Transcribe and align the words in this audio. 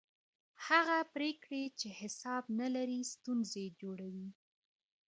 هغه 0.65 0.97
پرېکړې 1.13 1.63
چې 1.79 1.87
حساب 1.99 2.43
نه 2.59 2.67
لري 2.75 3.01
ستونزې 3.13 3.65
جوړوي 3.81 4.29